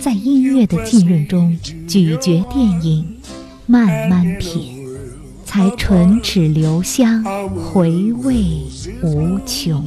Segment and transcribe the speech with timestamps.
[0.00, 3.20] 在音乐的浸润中咀嚼电影，
[3.66, 4.86] 慢慢品，
[5.44, 7.22] 才唇齿留香，
[7.54, 8.62] 回味
[9.02, 9.84] 无穷。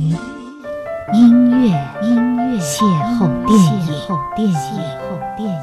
[1.13, 1.67] 音乐，
[2.01, 2.83] 音乐，邂
[3.17, 4.55] 逅电影，邂逅电影，邂
[4.99, 5.53] 逅电影。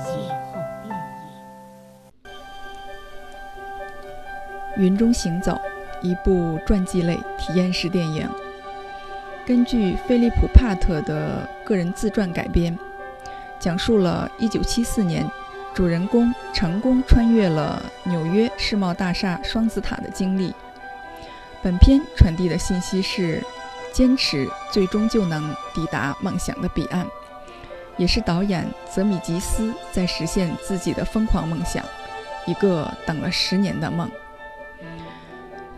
[4.83, 5.53] 《云中行走》
[6.03, 8.29] 一部传记类体验式电影，
[9.51, 12.79] 根据菲利普·帕特的个人自传改编，
[13.59, 15.29] 讲述了1974年
[15.75, 20.55] 主人公成功穿越了纽约世贸大厦双子塔的经历。
[21.61, 23.43] 本片传递的信息是：
[23.93, 27.05] 坚持最终就能抵达梦想的彼岸，
[27.97, 31.85] 也是导演泽米吉斯在实现自己的疯狂梦想，
[32.47, 34.09] 一个等了十年的梦。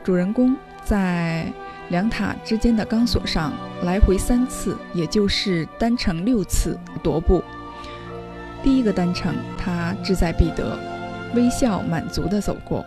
[0.04, 1.50] 主人公在
[1.92, 7.44] 两塔之间的钢索上来回三次，也就是单程六次踱步。
[8.62, 10.78] 第一个单程，他志在必得，
[11.34, 12.82] 微笑满足地走过；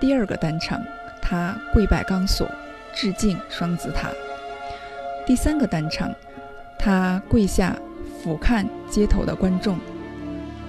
[0.00, 0.82] 第二个单程，
[1.20, 2.50] 他跪拜钢索，
[2.94, 4.08] 致敬双子塔；
[5.26, 6.10] 第三个单程，
[6.78, 7.76] 他跪下
[8.22, 9.76] 俯瞰街头的观众；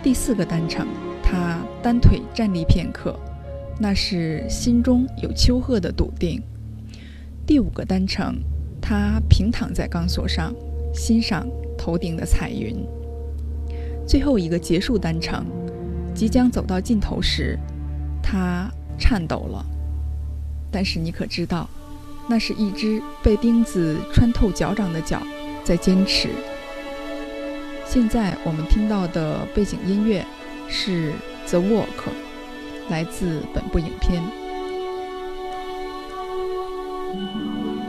[0.03, 0.85] 第四个单程，
[1.23, 3.17] 他单腿站立片刻。
[3.79, 6.43] 那是心中有丘壑的笃定。
[7.47, 8.35] 第五个单程，
[8.81, 10.53] 他平躺在钢索上，
[10.93, 12.85] 欣赏头顶的彩云。
[14.05, 15.45] 最后一个结束单程，
[16.13, 17.57] 即将走到尽头时，
[18.21, 18.69] 他
[18.99, 19.65] 颤抖了。
[20.69, 21.69] 但是你可知道，
[22.27, 25.21] 那是一只被钉子穿透脚掌的脚
[25.63, 26.27] 在坚持。
[27.85, 30.21] 现在我们听到的背景音乐
[30.67, 31.11] 是
[31.49, 31.85] 《The Walk》。
[32.89, 34.21] 来自本部影片。
[37.07, 37.87] 影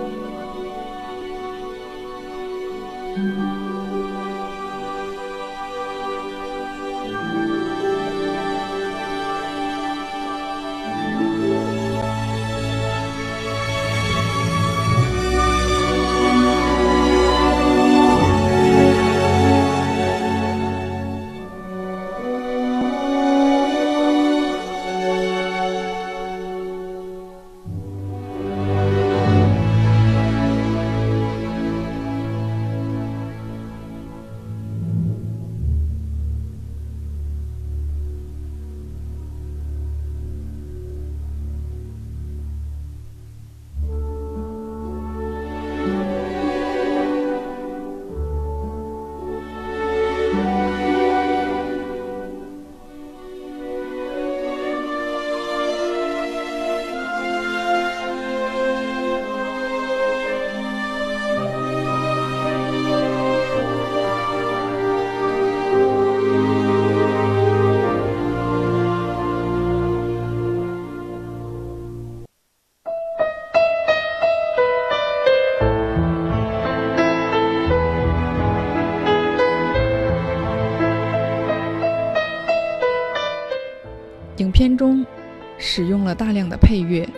[86.19, 87.09] 大量的配乐，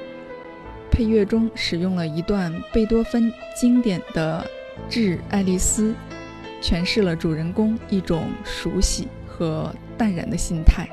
[0.90, 4.46] 配乐中使用了一段贝多芬经典的
[4.92, 5.92] 《致爱丽丝》，
[6.62, 10.86] 诠释了主人公一种熟悉和淡然的心态。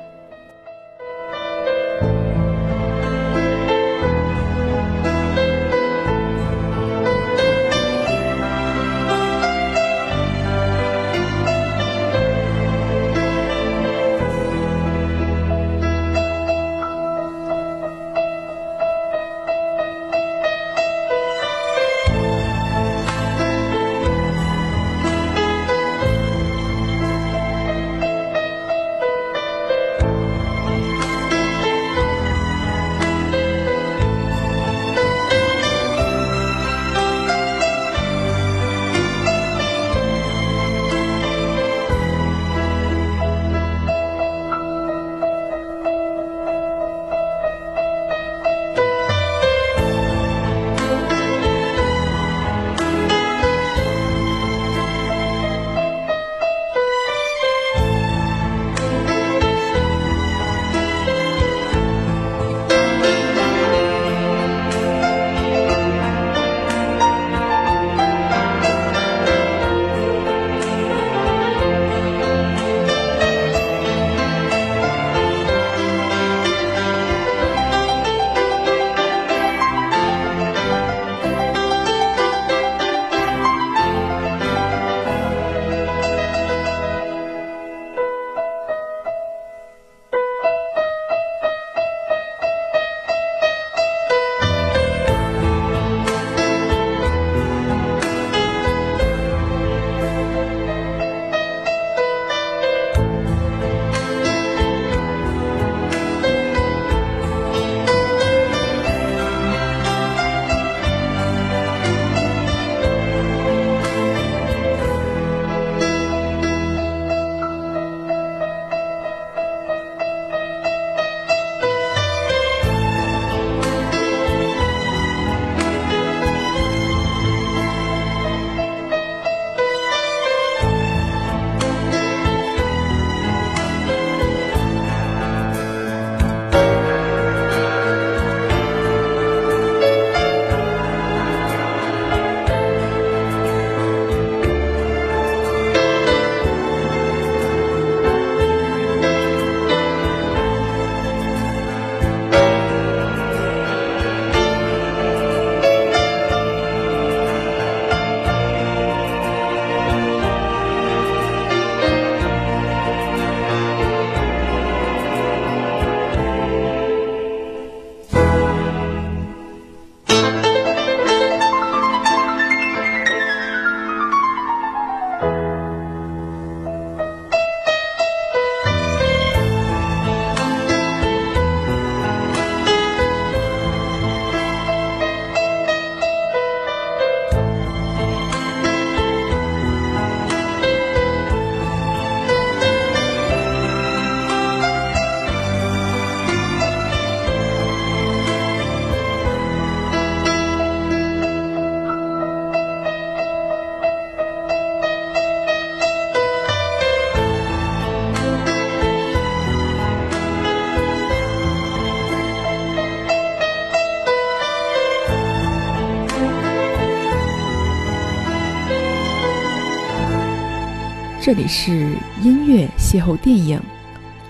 [221.28, 223.60] 这里是音乐邂逅电影，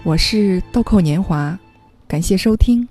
[0.02, 1.56] 我是豆蔻年华，
[2.08, 2.88] 感谢收听。